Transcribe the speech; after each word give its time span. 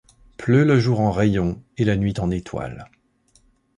Pleut 0.37 0.63
le 0.65 0.79
jour 0.79 0.99
en 0.99 1.11
rayons 1.11 1.63
et 1.77 1.85
la 1.85 1.95
nuit 1.95 2.15
en 2.19 2.31
étoiles. 2.31 2.89